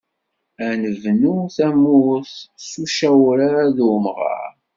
[0.67, 2.33] Ad nebnu tamurt,
[2.69, 4.51] s ucawrar d umɣaṛ.